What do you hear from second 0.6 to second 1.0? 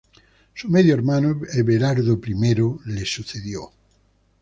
medio